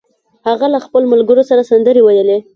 هغه 0.47 0.65
له 0.73 0.79
خپلو 0.85 1.05
ملګرو 1.13 1.43
سره 1.49 1.67
سندرې 1.69 2.01
ویلې 2.03 2.37